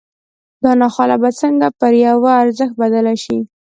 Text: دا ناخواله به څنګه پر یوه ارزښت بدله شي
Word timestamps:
دا 0.63 0.71
ناخواله 0.81 1.15
به 1.21 1.29
څنګه 1.41 1.67
پر 1.79 1.93
یوه 2.07 2.31
ارزښت 2.43 2.75
بدله 2.81 3.13
شي 3.23 3.37